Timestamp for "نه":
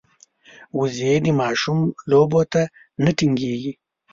3.03-3.11